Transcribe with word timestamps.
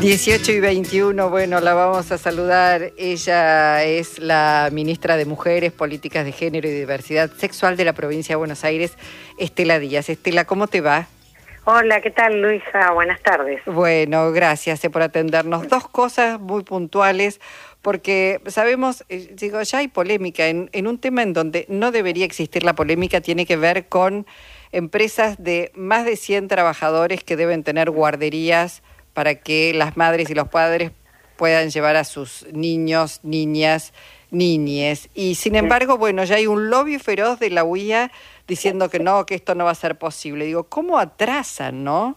18 0.00 0.52
y 0.52 0.60
21, 0.60 1.28
bueno, 1.28 1.58
la 1.58 1.74
vamos 1.74 2.12
a 2.12 2.18
saludar. 2.18 2.92
Ella 2.96 3.82
es 3.82 4.20
la 4.20 4.68
ministra 4.70 5.16
de 5.16 5.24
Mujeres, 5.24 5.72
Políticas 5.72 6.24
de 6.24 6.30
Género 6.30 6.68
y 6.68 6.70
Diversidad 6.70 7.32
Sexual 7.32 7.76
de 7.76 7.84
la 7.84 7.94
provincia 7.94 8.34
de 8.34 8.36
Buenos 8.36 8.62
Aires, 8.62 8.96
Estela 9.38 9.80
Díaz. 9.80 10.08
Estela, 10.08 10.44
¿cómo 10.44 10.68
te 10.68 10.80
va? 10.82 11.08
Hola, 11.64 12.00
¿qué 12.00 12.12
tal 12.12 12.40
Luisa? 12.40 12.92
Buenas 12.92 13.20
tardes. 13.22 13.60
Bueno, 13.66 14.30
gracias 14.30 14.84
eh, 14.84 14.90
por 14.90 15.02
atendernos. 15.02 15.68
Dos 15.68 15.88
cosas 15.88 16.38
muy 16.38 16.62
puntuales, 16.62 17.40
porque 17.82 18.40
sabemos, 18.46 19.04
eh, 19.08 19.34
digo, 19.34 19.60
ya 19.62 19.78
hay 19.78 19.88
polémica 19.88 20.46
en, 20.46 20.70
en 20.72 20.86
un 20.86 20.98
tema 20.98 21.24
en 21.24 21.32
donde 21.32 21.66
no 21.68 21.90
debería 21.90 22.24
existir 22.24 22.62
la 22.62 22.76
polémica, 22.76 23.20
tiene 23.20 23.46
que 23.46 23.56
ver 23.56 23.88
con 23.88 24.26
empresas 24.70 25.42
de 25.42 25.72
más 25.74 26.04
de 26.04 26.14
100 26.14 26.46
trabajadores 26.46 27.24
que 27.24 27.34
deben 27.34 27.64
tener 27.64 27.90
guarderías 27.90 28.82
para 29.18 29.34
que 29.34 29.74
las 29.74 29.96
madres 29.96 30.30
y 30.30 30.34
los 30.36 30.46
padres 30.46 30.92
puedan 31.36 31.70
llevar 31.70 31.96
a 31.96 32.04
sus 32.04 32.46
niños, 32.52 33.18
niñas, 33.24 33.92
niñes. 34.30 35.10
Y 35.12 35.34
sin 35.34 35.56
embargo, 35.56 35.98
bueno, 35.98 36.22
ya 36.22 36.36
hay 36.36 36.46
un 36.46 36.70
lobby 36.70 37.00
feroz 37.00 37.40
de 37.40 37.50
la 37.50 37.64
UIA 37.64 38.12
diciendo 38.46 38.88
que 38.88 39.00
no, 39.00 39.26
que 39.26 39.34
esto 39.34 39.56
no 39.56 39.64
va 39.64 39.72
a 39.72 39.74
ser 39.74 39.98
posible. 39.98 40.44
Digo, 40.44 40.68
¿cómo 40.68 41.00
atrasan, 41.00 41.82
no? 41.82 42.16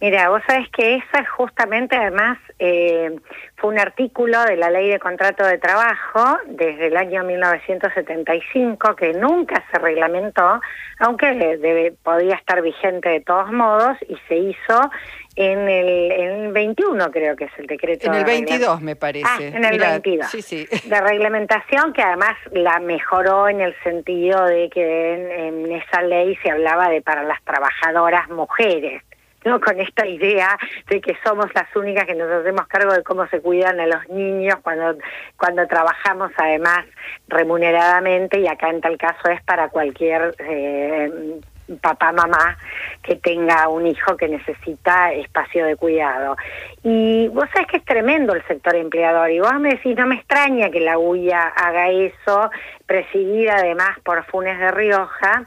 Mira, 0.00 0.28
vos 0.28 0.42
sabés 0.46 0.68
que 0.68 0.96
esa 0.96 1.24
justamente 1.24 1.96
además 1.96 2.38
eh, 2.58 3.16
fue 3.56 3.70
un 3.70 3.78
artículo 3.78 4.44
de 4.44 4.56
la 4.56 4.70
Ley 4.70 4.88
de 4.88 5.00
Contrato 5.00 5.44
de 5.44 5.58
Trabajo 5.58 6.38
desde 6.46 6.86
el 6.86 6.96
año 6.96 7.24
1975 7.24 8.94
que 8.94 9.12
nunca 9.14 9.64
se 9.72 9.78
reglamentó, 9.78 10.60
aunque 11.00 11.34
debe, 11.34 11.94
podía 12.02 12.36
estar 12.36 12.62
vigente 12.62 13.08
de 13.08 13.20
todos 13.22 13.50
modos 13.50 13.96
y 14.08 14.16
se 14.28 14.36
hizo 14.36 14.90
en 15.38 15.68
el, 15.68 16.10
en 16.10 16.44
el 16.46 16.52
21 16.52 17.12
creo 17.12 17.36
que 17.36 17.44
es 17.44 17.52
el 17.58 17.66
decreto. 17.66 18.08
En 18.08 18.14
el 18.14 18.24
22 18.24 18.80
me 18.82 18.96
parece. 18.96 19.24
Ah, 19.28 19.38
en 19.40 19.64
el 19.64 19.78
22. 19.78 20.28
Sí, 20.28 20.42
sí. 20.42 20.66
De 20.84 21.00
reglamentación 21.00 21.92
que 21.92 22.02
además 22.02 22.36
la 22.50 22.80
mejoró 22.80 23.48
en 23.48 23.60
el 23.60 23.72
sentido 23.84 24.44
de 24.46 24.68
que 24.68 25.14
en, 25.14 25.30
en 25.30 25.72
esa 25.72 26.02
ley 26.02 26.36
se 26.42 26.50
hablaba 26.50 26.88
de 26.88 27.02
para 27.02 27.22
las 27.22 27.40
trabajadoras 27.44 28.28
mujeres. 28.30 29.02
¿no? 29.44 29.60
con 29.60 29.80
esta 29.80 30.04
idea 30.04 30.58
de 30.90 31.00
que 31.00 31.16
somos 31.24 31.46
las 31.54 31.74
únicas 31.76 32.06
que 32.06 32.16
nos 32.16 32.28
hacemos 32.28 32.66
cargo 32.66 32.92
de 32.92 33.04
cómo 33.04 33.24
se 33.28 33.40
cuidan 33.40 33.78
a 33.78 33.86
los 33.86 34.08
niños 34.08 34.56
cuando 34.62 34.98
cuando 35.36 35.64
trabajamos 35.68 36.32
además 36.36 36.84
remuneradamente 37.28 38.40
y 38.40 38.48
acá 38.48 38.68
en 38.68 38.80
tal 38.80 38.98
caso 38.98 39.28
es 39.30 39.40
para 39.44 39.68
cualquier 39.68 40.34
eh, 40.40 41.38
papá, 41.76 42.12
mamá 42.12 42.56
que 43.02 43.16
tenga 43.16 43.68
un 43.68 43.86
hijo 43.86 44.16
que 44.16 44.28
necesita 44.28 45.12
espacio 45.12 45.66
de 45.66 45.76
cuidado. 45.76 46.36
Y 46.82 47.28
vos 47.28 47.44
sabés 47.52 47.68
que 47.68 47.76
es 47.78 47.84
tremendo 47.84 48.34
el 48.34 48.46
sector 48.46 48.76
empleador 48.76 49.30
y 49.30 49.40
vos 49.40 49.58
me 49.60 49.70
decís, 49.70 49.96
no 49.96 50.06
me 50.06 50.16
extraña 50.16 50.70
que 50.70 50.80
la 50.80 50.98
UIA 50.98 51.48
haga 51.48 51.90
eso, 51.90 52.50
presidida 52.86 53.56
además 53.56 53.98
por 54.04 54.24
Funes 54.24 54.58
de 54.58 54.70
Rioja, 54.70 55.46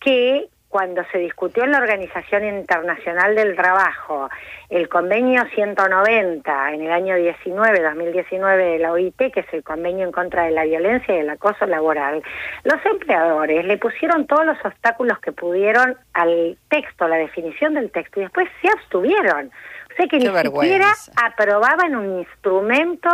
que 0.00 0.48
cuando 0.72 1.04
se 1.12 1.18
discutió 1.18 1.64
en 1.64 1.72
la 1.72 1.78
Organización 1.78 2.46
Internacional 2.46 3.34
del 3.34 3.54
Trabajo 3.54 4.30
el 4.70 4.88
convenio 4.88 5.44
190 5.54 6.72
en 6.72 6.80
el 6.80 6.90
año 6.90 7.14
19, 7.14 7.82
2019 7.82 8.64
de 8.64 8.78
la 8.78 8.92
OIT, 8.92 9.16
que 9.34 9.40
es 9.40 9.52
el 9.52 9.62
convenio 9.62 10.06
en 10.06 10.12
contra 10.12 10.44
de 10.44 10.52
la 10.52 10.64
violencia 10.64 11.14
y 11.14 11.18
el 11.18 11.28
acoso 11.28 11.66
laboral, 11.66 12.22
los 12.64 12.86
empleadores 12.86 13.66
le 13.66 13.76
pusieron 13.76 14.26
todos 14.26 14.46
los 14.46 14.56
obstáculos 14.64 15.18
que 15.18 15.32
pudieron 15.32 15.94
al 16.14 16.56
texto, 16.70 17.06
la 17.06 17.16
definición 17.16 17.74
del 17.74 17.90
texto, 17.90 18.20
y 18.20 18.22
después 18.22 18.48
se 18.62 18.68
abstuvieron. 18.68 19.50
Sea 19.96 20.06
que 20.06 20.18
ni 20.18 20.26
siquiera 20.26 20.92
aprobaban 21.16 21.94
un 21.96 22.18
instrumento 22.20 23.08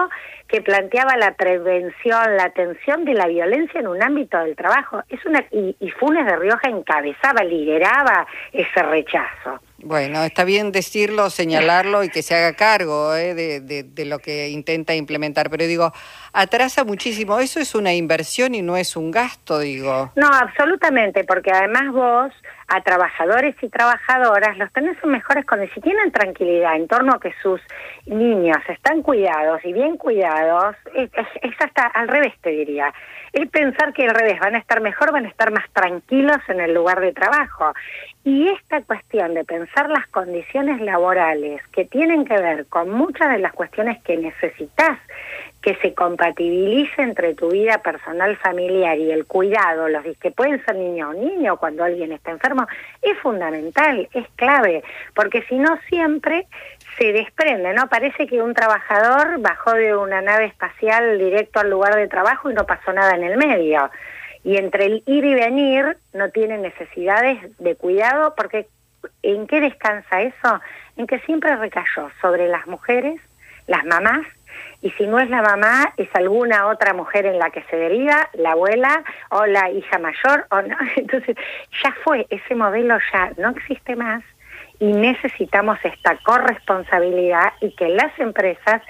que 0.47 0.63
planteaba 0.63 1.17
la 1.17 1.35
prevención, 1.35 2.37
la 2.37 2.45
atención 2.45 3.05
de 3.05 3.15
la 3.15 3.27
violencia 3.27 3.81
en 3.81 3.89
un 3.89 4.03
ámbito 4.03 4.39
del 4.39 4.57
trabajo. 4.57 5.03
Es 5.09 5.25
una 5.27 5.45
y, 5.51 5.77
y 5.81 5.91
Funes 5.91 6.27
de 6.27 6.37
Rioja 6.37 6.69
encabezaba, 6.69 7.43
lideraba 7.45 8.27
ese 8.53 8.83
rechazo. 8.83 9.61
Bueno, 9.81 10.25
está 10.25 10.43
bien 10.43 10.73
decirlo, 10.73 11.31
señalarlo 11.31 12.03
y 12.03 12.09
que 12.09 12.23
se 12.23 12.35
haga 12.35 12.55
cargo 12.55 13.15
¿eh? 13.15 13.33
de, 13.33 14.05
lo 14.07 14.19
que 14.19 14.49
intenta 14.49 14.93
implementar, 14.93 15.51
pero 15.51 15.67
digo, 15.67 15.93
atrasa 16.33 16.83
muchísimo. 16.83 17.39
Eso 17.39 17.61
es 17.61 17.77
una 17.77 17.95
inversión 17.95 18.57
y 18.57 18.63
no 18.63 18.77
es 18.77 18.97
un 18.97 19.13
gasto, 19.13 19.61
digo. 19.61 20.11
No, 20.17 20.27
absolutamente, 20.27 21.23
porque 21.23 21.53
además 21.53 21.93
vos 21.93 22.33
a 22.67 22.83
trabajadores 22.83 23.55
y 23.63 23.69
trabajadoras 23.69 24.59
los 24.59 24.71
tenés 24.73 24.97
en 25.03 25.11
mejores 25.11 25.47
condiciones. 25.47 25.75
Si 25.75 25.81
tienen 25.81 26.11
tranquilidad 26.11 26.75
en 26.77 26.89
torno 26.89 27.15
a 27.15 27.21
que 27.21 27.33
sus 27.41 27.61
niños 28.07 28.59
están 28.69 29.03
cuidados 29.03 29.65
y 29.65 29.73
bien 29.73 29.97
cuidados, 29.97 30.77
es, 30.95 31.09
es 31.41 31.55
hasta 31.61 31.87
al 31.87 32.09
revés, 32.09 32.35
te 32.43 32.51
diría. 32.51 32.93
El 33.33 33.49
pensar 33.49 33.93
que 33.93 34.05
al 34.05 34.15
revés 34.15 34.41
van 34.41 34.55
a 34.55 34.59
estar 34.59 34.81
mejor, 34.81 35.13
van 35.13 35.27
a 35.27 35.29
estar 35.29 35.53
más 35.53 35.65
tranquilos 35.73 36.39
en 36.49 36.61
el 36.61 36.75
lugar 36.75 37.01
de 37.01 37.13
trabajo. 37.13 37.73
Y 38.25 38.49
esta 38.49 38.83
cuestión 38.83 39.35
de 39.35 39.45
pensar 39.45 39.68
las 39.89 40.07
condiciones 40.09 40.81
laborales 40.81 41.63
que 41.69 41.85
tienen 41.85 42.25
que 42.25 42.35
ver 42.35 42.67
con 42.67 42.91
muchas 42.91 43.31
de 43.31 43.39
las 43.39 43.53
cuestiones 43.53 44.03
que 44.03 44.17
necesitas 44.17 44.99
que 45.63 45.75
se 45.77 45.95
compatibilice 45.95 47.03
entre 47.03 47.35
tu 47.35 47.51
vida 47.51 47.79
personal 47.79 48.37
familiar 48.37 48.99
y 48.99 49.11
el 49.11 49.27
cuidado, 49.27 49.89
los 49.89 50.05
que 50.19 50.31
pueden 50.31 50.65
ser 50.65 50.77
niño 50.77 51.11
o 51.11 51.15
niño 51.15 51.57
cuando 51.57 51.85
alguien 51.85 52.13
está 52.13 52.31
enfermo, 52.31 52.67
es 53.03 53.19
fundamental, 53.19 54.09
es 54.13 54.27
clave, 54.37 54.83
porque 55.15 55.43
si 55.49 55.59
no 55.59 55.79
siempre 55.89 56.47
se 56.97 57.13
desprende, 57.13 57.75
¿no? 57.75 57.89
Parece 57.89 58.27
que 58.27 58.43
un 58.43 58.55
trabajador 58.55 59.41
bajó 59.41 59.73
de 59.75 59.97
una 59.97 60.21
nave 60.21 60.47
espacial 60.47 61.19
directo 61.19 61.61
al 61.61 61.71
lugar 61.71 61.97
de 61.97 62.09
trabajo 62.09 62.51
y 62.51 62.55
no 62.55 62.67
pasó 62.67 62.93
nada 62.93 63.15
en 63.15 63.25
el 63.25 63.37
medio. 63.37 63.91
Y 64.45 64.57
entre 64.57 64.87
el 64.87 65.03
ir 65.07 65.25
y 65.25 65.35
venir 65.35 65.97
no 66.13 66.31
tiene 66.31 66.59
necesidades 66.59 67.39
de 67.59 67.75
cuidado 67.75 68.35
porque 68.37 68.67
¿en 69.23 69.47
qué 69.47 69.61
descansa 69.61 70.23
eso? 70.23 70.61
En 70.97 71.07
que 71.07 71.19
siempre 71.21 71.55
recayó 71.57 72.11
sobre 72.21 72.49
las 72.49 72.67
mujeres, 72.67 73.21
las 73.67 73.85
mamás 73.85 74.27
y 74.81 74.91
si 74.93 75.07
no 75.07 75.19
es 75.19 75.29
la 75.29 75.43
mamá, 75.43 75.93
es 75.97 76.09
alguna 76.15 76.69
otra 76.69 76.95
mujer 76.95 77.27
en 77.27 77.39
la 77.39 77.51
que 77.51 77.63
se 77.65 77.77
deriva, 77.77 78.29
la 78.35 78.53
abuela 78.53 79.03
o 79.31 79.45
la 79.47 79.71
hija 79.71 79.99
mayor, 79.99 80.47
o 80.51 80.63
no. 80.63 80.77
Entonces, 80.97 81.37
ya 81.83 81.95
fue, 82.05 82.27
ese 82.31 82.55
modelo 82.55 82.97
ya 83.13 83.33
no 83.39 83.51
existe 83.51 83.97
más 83.97 84.23
y 84.79 84.93
necesitamos 84.93 85.79
esta 85.83 86.17
corresponsabilidad 86.19 87.53
y 87.61 87.75
que 87.75 87.89
las 87.89 88.17
empresas 88.21 88.81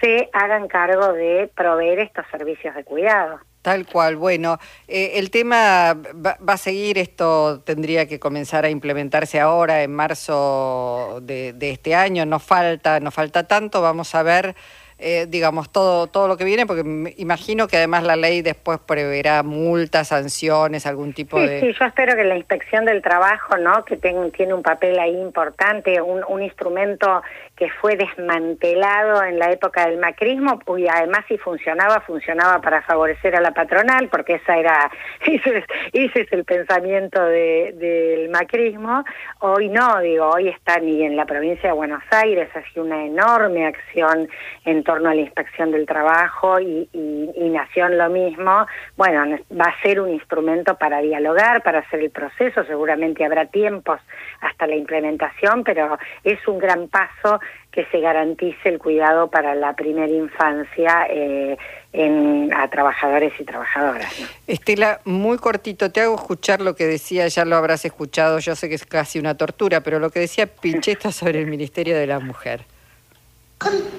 se 0.00 0.28
hagan 0.32 0.66
cargo 0.66 1.12
de 1.12 1.48
proveer 1.54 2.00
estos 2.00 2.26
servicios 2.30 2.74
de 2.74 2.84
cuidado. 2.84 3.40
Tal 3.66 3.84
cual. 3.84 4.14
Bueno, 4.14 4.60
eh, 4.86 5.14
el 5.14 5.32
tema 5.32 5.92
va, 6.24 6.38
a 6.46 6.56
seguir, 6.56 6.98
esto 6.98 7.62
tendría 7.64 8.06
que 8.06 8.20
comenzar 8.20 8.64
a 8.64 8.70
implementarse 8.70 9.40
ahora, 9.40 9.82
en 9.82 9.92
marzo 9.92 11.18
de, 11.22 11.52
de 11.52 11.70
este 11.70 11.96
año, 11.96 12.24
no 12.26 12.38
falta, 12.38 13.00
no 13.00 13.10
falta 13.10 13.48
tanto, 13.48 13.82
vamos 13.82 14.14
a 14.14 14.22
ver 14.22 14.54
eh, 14.98 15.26
digamos, 15.28 15.70
todo, 15.70 16.06
todo 16.06 16.26
lo 16.26 16.36
que 16.36 16.44
viene, 16.44 16.66
porque 16.66 16.82
me 16.82 17.12
imagino 17.18 17.68
que 17.68 17.76
además 17.76 18.02
la 18.02 18.16
ley 18.16 18.40
después 18.40 18.78
preverá 18.78 19.42
multas, 19.42 20.08
sanciones, 20.08 20.86
algún 20.86 21.12
tipo 21.12 21.38
sí, 21.38 21.46
de... 21.46 21.60
Sí, 21.60 21.72
yo 21.78 21.84
espero 21.84 22.16
que 22.16 22.24
la 22.24 22.36
inspección 22.36 22.86
del 22.86 23.02
trabajo, 23.02 23.58
¿no? 23.58 23.84
que 23.84 23.96
ten, 23.96 24.32
tiene 24.32 24.54
un 24.54 24.62
papel 24.62 24.98
ahí 24.98 25.14
importante, 25.14 26.00
un, 26.00 26.24
un 26.26 26.42
instrumento 26.42 27.22
que 27.56 27.70
fue 27.70 27.96
desmantelado 27.96 29.22
en 29.24 29.38
la 29.38 29.50
época 29.50 29.86
del 29.86 29.98
macrismo 29.98 30.60
y 30.76 30.86
además 30.88 31.24
si 31.26 31.38
funcionaba, 31.38 32.00
funcionaba 32.00 32.60
para 32.60 32.82
favorecer 32.82 33.34
a 33.34 33.40
la 33.40 33.52
patronal, 33.52 34.08
porque 34.08 34.34
esa 34.34 34.58
era 34.58 34.90
ese 35.26 35.58
es, 35.58 35.64
ese 35.92 36.20
es 36.22 36.32
el 36.32 36.44
pensamiento 36.44 37.22
de, 37.22 37.72
del 37.76 38.28
macrismo. 38.28 39.04
Hoy 39.40 39.68
no, 39.68 40.00
digo, 40.00 40.28
hoy 40.28 40.48
está 40.48 40.78
ni 40.78 41.02
en 41.02 41.16
la 41.16 41.24
provincia 41.24 41.70
de 41.70 41.74
Buenos 41.74 42.02
Aires, 42.10 42.48
ha 42.54 42.62
sido 42.70 42.84
una 42.84 43.04
enorme 43.04 43.66
acción 43.66 44.28
en 44.66 44.84
torno 44.86 45.10
a 45.10 45.14
la 45.14 45.20
inspección 45.20 45.70
del 45.70 45.84
trabajo 45.84 46.58
y, 46.58 46.88
y, 46.92 47.30
y 47.34 47.50
Nación 47.50 47.98
lo 47.98 48.08
mismo. 48.08 48.66
Bueno, 48.96 49.36
va 49.52 49.64
a 49.64 49.82
ser 49.82 50.00
un 50.00 50.08
instrumento 50.08 50.76
para 50.76 51.00
dialogar, 51.02 51.62
para 51.62 51.80
hacer 51.80 52.00
el 52.00 52.10
proceso, 52.10 52.64
seguramente 52.64 53.24
habrá 53.24 53.46
tiempos 53.46 54.00
hasta 54.40 54.66
la 54.66 54.76
implementación, 54.76 55.64
pero 55.64 55.98
es 56.24 56.38
un 56.48 56.58
gran 56.58 56.88
paso 56.88 57.40
que 57.76 57.84
se 57.86 58.00
garantice 58.00 58.70
el 58.70 58.78
cuidado 58.78 59.28
para 59.28 59.54
la 59.54 59.74
primera 59.74 60.10
infancia 60.10 61.06
eh, 61.10 61.58
en, 61.92 62.50
a 62.54 62.68
trabajadores 62.70 63.34
y 63.38 63.44
trabajadoras. 63.44 64.18
¿no? 64.18 64.26
Estela, 64.46 65.00
muy 65.04 65.36
cortito, 65.36 65.92
te 65.92 66.00
hago 66.00 66.14
escuchar 66.14 66.62
lo 66.62 66.74
que 66.74 66.86
decía, 66.86 67.28
ya 67.28 67.44
lo 67.44 67.54
habrás 67.56 67.84
escuchado, 67.84 68.38
yo 68.38 68.54
sé 68.54 68.70
que 68.70 68.76
es 68.76 68.86
casi 68.86 69.18
una 69.18 69.36
tortura, 69.36 69.82
pero 69.82 69.98
lo 69.98 70.08
que 70.08 70.20
decía 70.20 70.46
Pincheta 70.46 71.12
sobre 71.12 71.40
el 71.40 71.48
Ministerio 71.48 71.98
de 71.98 72.06
la 72.06 72.18
Mujer. 72.18 72.64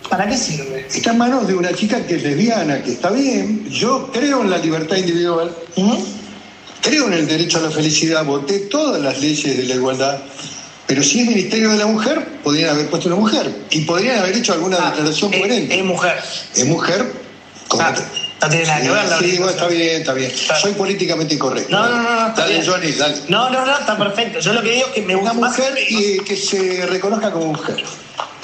¿Para 0.09 0.27
qué 0.27 0.37
sirve? 0.37 0.85
Está 0.93 1.11
en 1.11 1.17
manos 1.17 1.47
de 1.47 1.55
una 1.55 1.73
chica 1.73 2.05
que 2.05 2.15
es 2.15 2.23
lesbiana, 2.23 2.81
que 2.83 2.91
está 2.91 3.09
bien. 3.09 3.67
Yo 3.69 4.09
creo 4.13 4.41
en 4.41 4.49
la 4.51 4.57
libertad 4.57 4.95
individual, 4.97 5.51
¿Mm? 5.75 5.95
creo 6.81 7.07
en 7.07 7.13
el 7.13 7.27
derecho 7.27 7.57
a 7.57 7.61
la 7.61 7.71
felicidad, 7.71 8.23
voté 8.23 8.59
todas 8.59 9.01
las 9.01 9.19
leyes 9.19 9.57
de 9.57 9.63
la 9.63 9.75
igualdad 9.75 10.19
Pero 10.85 11.03
si 11.03 11.19
es 11.19 11.27
Ministerio 11.27 11.69
de 11.71 11.77
la 11.77 11.85
Mujer, 11.87 12.23
podrían 12.45 12.69
haber 12.69 12.87
puesto 12.89 13.09
una 13.09 13.17
mujer. 13.17 13.51
Y 13.71 13.81
podrían 13.81 14.19
haber 14.19 14.37
hecho 14.37 14.53
alguna 14.53 14.77
Ah, 14.79 14.89
declaración 14.91 15.33
es- 15.33 15.39
coherente. 15.41 15.77
Es 15.79 15.83
mujer. 15.83 16.17
Es 16.55 16.65
mujer. 16.65 17.11
con- 17.67 17.81
Ah, 17.81 17.93
no 18.41 18.47
tiene 18.49 18.65
nada 18.65 18.81
que 18.81 18.89
ver 18.89 19.03
la 19.05 19.19
Sí, 19.19 19.25
bueno, 19.37 19.47
orientación. 19.47 19.49
está 19.49 19.67
bien, 19.67 19.99
está 19.99 20.13
bien. 20.13 20.31
Está- 20.31 20.55
Soy 20.61 20.71
políticamente 20.71 21.33
incorrecto. 21.33 21.69
No, 21.75 21.89
no, 21.89 22.01
no, 22.03 22.03
no, 22.21 22.27
está 22.29 22.41
Dale, 22.43 22.53
bien. 22.53 22.65
Johnny, 22.65 22.91
dale. 22.93 23.15
No, 23.27 23.49
no, 23.49 23.65
no, 23.65 23.77
está 23.77 23.97
perfecto. 23.97 24.39
Yo 24.39 24.53
lo 24.53 24.61
que 24.63 24.71
digo 24.71 24.87
es 24.87 24.93
que 24.93 25.01
me 25.01 25.15
Una 25.17 25.31
gusta 25.33 25.47
más- 25.47 25.57
mujer 25.57 25.73
y 25.89 26.19
que 26.19 26.37
se 26.37 26.85
reconozca 26.85 27.31
como 27.31 27.47
mujer. 27.47 27.83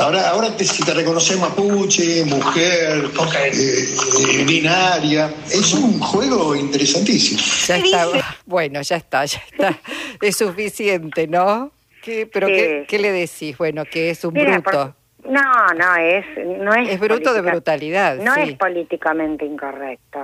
Ahora, 0.03 0.29
ahora 0.29 0.55
te- 0.57 0.65
si 0.65 0.83
te 0.83 0.93
reconoces 0.93 1.39
mapuche, 1.39 2.25
mujer, 2.25 3.05
eh, 3.37 3.51
eh, 3.53 4.43
binaria, 4.45 5.33
es 5.49 5.73
un 5.73 5.97
juego 5.99 6.55
interesantísimo. 6.55 7.39
Ya 7.67 7.77
está. 7.77 8.37
Bueno, 8.45 8.81
ya 8.81 8.97
está, 8.97 9.23
ya 9.25 9.41
está. 9.49 9.79
Es 10.21 10.35
suficiente, 10.37 11.25
¿no? 11.27 11.71
¿Qué, 12.03 12.27
¿Pero 12.31 12.47
Sí. 12.47 12.53
¿qué, 12.53 12.85
qué 12.87 12.99
le 12.99 13.11
decís? 13.13 13.57
Bueno, 13.57 13.85
que 13.85 14.09
es 14.09 14.25
un 14.25 14.33
Mira, 14.33 14.59
bruto. 14.59 14.93
por- 15.21 15.31
no, 15.31 15.41
no 15.77 15.95
es, 15.95 16.25
no 16.59 16.73
es. 16.75 16.89
Es 16.89 16.99
bruto 16.99 17.33
de 17.33 17.39
brutalidad, 17.39 18.17
No 18.17 18.35
sí. 18.35 18.41
es 18.41 18.53
políticamente 18.57 19.45
incorrecto. 19.45 20.19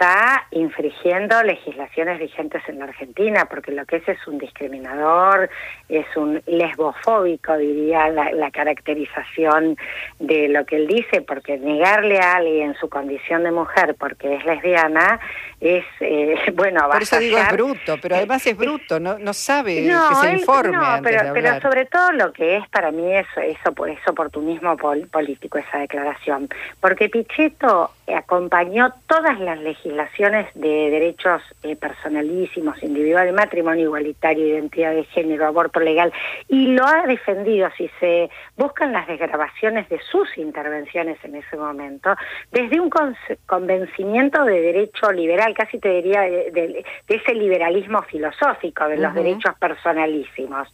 Está 0.00 0.46
infringiendo 0.52 1.42
legislaciones 1.42 2.18
vigentes 2.18 2.62
en 2.68 2.78
la 2.78 2.86
Argentina, 2.86 3.44
porque 3.44 3.70
lo 3.70 3.84
que 3.84 3.96
es 3.96 4.08
es 4.08 4.26
un 4.26 4.38
discriminador, 4.38 5.50
es 5.90 6.06
un 6.16 6.40
lesbofóbico, 6.46 7.54
diría 7.58 8.08
la, 8.08 8.32
la 8.32 8.50
caracterización 8.50 9.76
de 10.18 10.48
lo 10.48 10.64
que 10.64 10.76
él 10.76 10.86
dice, 10.86 11.20
porque 11.20 11.58
negarle 11.58 12.18
a 12.18 12.36
alguien 12.36 12.74
su 12.80 12.88
condición 12.88 13.42
de 13.44 13.50
mujer 13.50 13.94
porque 13.98 14.36
es 14.36 14.44
lesbiana 14.46 15.20
es, 15.60 15.84
eh, 16.00 16.34
bueno, 16.54 16.88
Por 16.90 17.02
eso 17.02 17.18
digo 17.18 17.36
es 17.36 17.52
bruto, 17.52 17.96
pero 18.00 18.16
además 18.16 18.46
es 18.46 18.56
bruto, 18.56 18.98
no, 18.98 19.18
no 19.18 19.34
sabe 19.34 19.82
no, 19.82 20.08
que 20.08 20.14
se 20.14 20.30
él- 20.32 20.38
informe 20.40 20.78
no, 20.78 20.82
antes 20.82 21.12
pero, 21.14 21.34
de 21.34 21.38
pero 21.42 21.60
sobre 21.60 21.84
todo 21.84 22.12
lo 22.12 22.32
que 22.32 22.56
es 22.56 22.66
para 22.70 22.90
mí 22.90 23.14
eso, 23.14 23.40
eso 23.42 23.86
es 23.86 24.08
oportunismo 24.08 24.78
pol- 24.78 25.06
político 25.12 25.58
esa 25.58 25.76
declaración, 25.76 26.48
porque 26.80 27.10
Pichetto 27.10 27.90
acompañó 28.16 28.94
todas 29.06 29.38
las 29.40 29.58
legislaciones 29.58 29.89
de 30.54 30.90
derechos 30.90 31.42
eh, 31.62 31.76
personalísimos, 31.76 32.82
individual, 32.82 33.32
matrimonio 33.32 33.84
igualitario, 33.86 34.46
identidad 34.46 34.92
de 34.94 35.04
género, 35.04 35.46
aborto 35.46 35.80
legal, 35.80 36.12
y 36.48 36.68
lo 36.68 36.84
ha 36.86 37.06
defendido, 37.06 37.68
si 37.76 37.90
se 38.00 38.30
buscan 38.56 38.92
las 38.92 39.06
desgrabaciones 39.06 39.88
de 39.88 40.00
sus 40.00 40.36
intervenciones 40.38 41.18
en 41.24 41.36
ese 41.36 41.56
momento, 41.56 42.14
desde 42.50 42.80
un 42.80 42.90
convencimiento 43.46 44.44
de 44.44 44.60
derecho 44.60 45.12
liberal, 45.12 45.54
casi 45.54 45.78
te 45.78 45.88
diría 45.90 46.22
de, 46.22 46.50
de- 46.50 46.84
de 47.08 47.14
ese 47.14 47.34
liberalismo 47.34 48.02
filosófico, 48.02 48.88
de 48.88 48.96
los 48.96 49.14
derechos 49.14 49.54
personalísimos. 49.58 50.68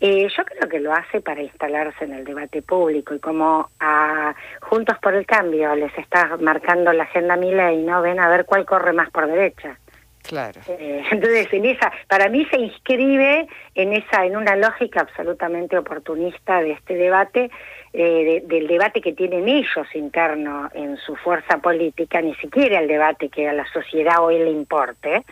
Eh, 0.00 0.28
yo 0.36 0.44
creo 0.44 0.68
que 0.68 0.80
lo 0.80 0.92
hace 0.92 1.20
para 1.20 1.42
instalarse 1.42 2.04
en 2.04 2.12
el 2.14 2.24
debate 2.24 2.62
público 2.62 3.14
y 3.14 3.18
como 3.18 3.68
a 3.80 4.34
Juntos 4.76 4.98
por 4.98 5.14
el 5.14 5.24
Cambio 5.24 5.74
les 5.74 5.96
está 5.96 6.36
marcando 6.38 6.92
la 6.92 7.04
agenda 7.04 7.34
Milei, 7.34 7.78
¿no? 7.78 8.02
Ven 8.02 8.20
a 8.20 8.28
ver 8.28 8.44
cuál 8.44 8.66
corre 8.66 8.92
más 8.92 9.08
por 9.10 9.26
derecha. 9.26 9.78
Claro. 10.22 10.60
Eh, 10.68 11.02
entonces, 11.10 11.50
en 11.50 11.64
esa, 11.64 11.90
para 12.08 12.28
mí 12.28 12.44
se 12.50 12.58
inscribe 12.58 13.46
en 13.74 13.94
esa, 13.94 14.26
en 14.26 14.36
una 14.36 14.54
lógica 14.54 15.00
absolutamente 15.00 15.78
oportunista 15.78 16.60
de 16.60 16.72
este 16.72 16.92
debate, 16.94 17.50
eh, 17.94 18.42
de- 18.44 18.54
del 18.54 18.66
debate 18.66 19.00
que 19.00 19.14
tienen 19.14 19.48
ellos 19.48 19.86
interno 19.94 20.68
en 20.74 20.98
su 20.98 21.16
fuerza 21.16 21.56
política, 21.56 22.20
ni 22.20 22.34
siquiera 22.34 22.78
el 22.78 22.86
debate 22.86 23.30
que 23.30 23.48
a 23.48 23.54
la 23.54 23.64
sociedad 23.72 24.22
hoy 24.22 24.38
le 24.40 24.50
importe, 24.50 25.22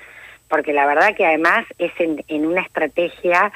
porque 0.48 0.72
la 0.72 0.86
verdad 0.86 1.14
que 1.14 1.26
además 1.26 1.66
es 1.76 1.92
en, 1.98 2.24
en 2.28 2.46
una 2.46 2.62
estrategia 2.62 3.52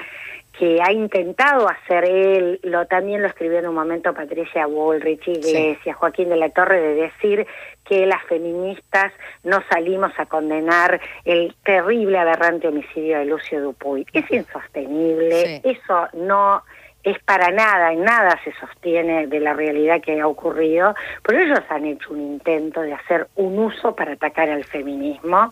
que 0.59 0.81
ha 0.83 0.91
intentado 0.93 1.69
hacer 1.69 2.05
él, 2.05 2.59
lo 2.65 2.87
también 2.87 3.23
lo 3.23 3.29
escribió 3.29 3.61
en 3.61 3.69
un 3.69 3.75
momento 3.77 4.13
Patricia 4.13 4.67
Bullrich, 4.67 5.29
Iglesias, 5.29 5.97
Joaquín 5.97 6.31
de 6.31 6.37
la 6.37 6.51
Torre, 6.51 6.81
de 6.81 6.95
decir 6.95 7.47
que 7.85 8.07
las 8.07 8.23
feministas 8.25 9.13
no 9.45 9.63
salimos 9.71 10.11
a 10.19 10.27
condenar 10.27 11.01
el 11.25 11.55
terrible, 11.65 12.19
aberrante 12.19 12.67
homicidio 12.69 13.19
de 13.19 13.27
Lucio 13.27 13.63
Dupuy. 13.63 14.05
Es 14.13 14.29
insostenible, 14.31 15.61
Sí. 15.63 15.63
eso 15.65 16.09
no 16.15 16.63
es 17.05 17.19
para 17.21 17.51
nada, 17.53 17.93
en 17.93 18.03
nada 18.03 18.39
se 18.43 18.53
sostiene 18.55 19.29
de 19.29 19.39
la 19.41 19.55
realidad 19.55 20.01
que 20.01 20.21
ha 20.21 20.27
ocurrido, 20.27 20.95
pero 21.23 21.39
ellos 21.41 21.61
han 21.69 21.87
hecho 21.87 22.11
un 22.11 22.21
intento 22.21 22.81
de 22.83 22.93
hacer 22.93 23.29
un 23.37 23.59
uso 23.61 23.95
para 23.95 24.15
atacar 24.15 24.51
al 24.51 24.65
feminismo 24.65 25.51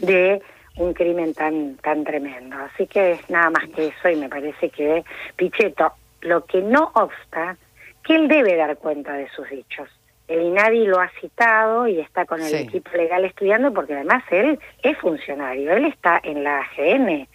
de 0.00 0.42
un 0.78 0.94
crimen 0.94 1.34
tan 1.34 1.76
tan 1.76 2.04
tremendo. 2.04 2.56
Así 2.56 2.86
que 2.86 3.12
es 3.12 3.30
nada 3.30 3.50
más 3.50 3.68
que 3.74 3.88
eso 3.88 4.08
y 4.08 4.16
me 4.16 4.28
parece 4.28 4.70
que 4.70 5.04
Pichetto, 5.36 5.92
lo 6.22 6.44
que 6.46 6.62
no 6.62 6.90
obsta, 6.94 7.56
que 8.04 8.14
él 8.16 8.28
debe 8.28 8.56
dar 8.56 8.76
cuenta 8.78 9.12
de 9.14 9.28
sus 9.30 9.48
dichos. 9.50 9.88
El 10.28 10.42
INADI 10.42 10.86
lo 10.86 11.00
ha 11.00 11.10
citado 11.20 11.86
y 11.88 12.00
está 12.00 12.26
con 12.26 12.40
el 12.42 12.48
Sí. 12.48 12.56
equipo 12.56 12.90
legal 12.96 13.24
estudiando 13.24 13.72
porque 13.72 13.94
además 13.94 14.22
él 14.30 14.58
es 14.82 14.96
funcionario, 14.98 15.72
él 15.72 15.86
está 15.86 16.20
en 16.22 16.44
la 16.44 16.58
AGN. 16.60 17.26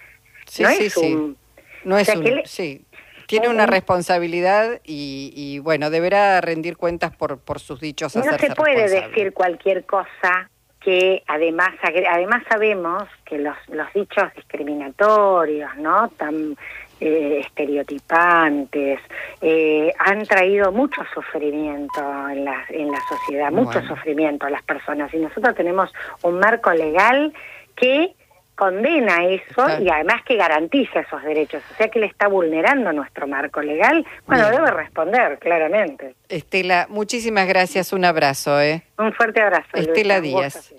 Sí, 0.46 0.64
no 0.64 0.70
sí, 0.70 0.86
es 0.86 0.94
sí. 0.94 1.14
un- 1.14 1.38
No 1.86 1.96
o 1.96 1.98
es 1.98 2.06
sea, 2.08 2.18
un... 2.18 2.28
él- 2.28 2.42
Sí. 2.46 2.86
Tiene 3.26 3.48
un- 3.48 3.56
una 3.56 3.64
un- 3.64 3.70
responsabilidad 3.72 4.80
y, 4.84 5.32
y, 5.36 5.60
bueno, 5.60 5.90
deberá 5.90 6.40
rendir 6.42 6.78
cuentas 6.78 7.16
por, 7.16 7.40
por 7.40 7.60
sus 7.60 7.80
dichos. 7.80 8.16
No 8.16 8.22
se 8.24 8.30
puede 8.54 8.76
responsable. 8.76 9.08
decir 9.08 9.34
cualquier 9.34 9.86
cosa 9.86 10.50
que 10.84 11.24
además 11.28 11.70
además 11.82 12.44
sabemos 12.50 13.04
que 13.26 13.38
los 13.38 13.56
los 13.70 13.92
dichos 13.94 14.34
discriminatorios, 14.36 15.76
¿no? 15.78 16.10
Tan 16.10 16.58
eh, 17.00 17.42
estereotipantes 17.46 19.00
eh, 19.42 19.94
han 20.00 20.26
traído 20.26 20.72
mucho 20.72 21.02
sufrimiento 21.14 22.02
en 22.30 22.46
la 22.46 22.66
en 22.70 22.92
la 22.92 23.00
sociedad, 23.08 23.52
mucho 23.52 23.80
Bueno. 23.80 23.96
sufrimiento 23.96 24.46
a 24.46 24.50
las 24.50 24.64
personas 24.64 25.14
y 25.14 25.18
nosotros 25.18 25.56
tenemos 25.56 25.92
un 26.22 26.40
marco 26.40 26.72
legal 26.72 27.34
que 27.76 28.14
condena 28.56 29.26
eso 29.26 29.82
y 29.82 29.90
además 29.90 30.24
que 30.26 30.36
garantiza 30.36 31.02
esos 31.02 31.24
derechos, 31.24 31.64
o 31.72 31.76
sea 31.76 31.90
que 31.90 32.00
le 32.00 32.06
está 32.06 32.28
vulnerando 32.28 32.92
nuestro 32.94 33.28
marco 33.28 33.62
legal, 33.62 34.06
bueno, 34.26 34.50
Bien. 34.50 34.62
debe 34.64 34.72
responder 34.72 35.40
claramente. 35.40 36.16
Estela, 36.30 36.88
muchísimas 36.90 37.48
gracias. 37.48 37.94
Un 37.94 38.06
abrazo, 38.06 38.62
¿eh? 38.62 38.84
Un 38.98 39.14
fuerte 39.14 39.42
abrazo. 39.42 39.70
Estela 39.74 40.22
Díaz. 40.22 40.74